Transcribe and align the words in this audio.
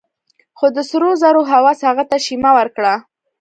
خو 0.57 0.65
د 0.75 0.77
سرو 0.89 1.09
زرو 1.21 1.41
هوس 1.51 1.79
هغه 1.87 2.03
ته 2.09 2.17
شيمه 2.25 2.51
ورکړه. 2.57 2.93